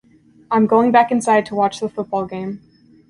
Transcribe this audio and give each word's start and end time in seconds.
I'm 0.49 0.65
going 0.65 0.91
back 0.91 1.11
inside 1.11 1.45
to 1.45 1.53
watch 1.55 1.79
the 1.79 1.87
football 1.87 2.25
game. 2.25 2.59